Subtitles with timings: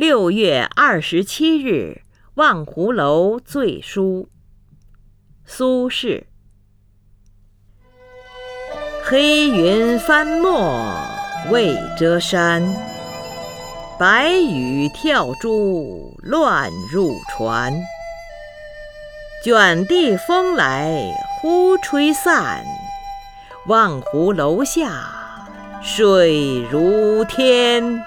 [0.00, 2.00] 六月二十七日
[2.36, 4.30] 望湖楼醉书。
[5.44, 6.24] 苏轼。
[9.04, 10.90] 黑云翻墨
[11.50, 12.66] 未遮山
[13.98, 17.70] 白雨跳珠乱入船。
[19.44, 21.12] 卷地风来
[21.42, 22.64] 忽吹散
[23.66, 25.46] 望湖楼下
[25.82, 28.02] 水如天。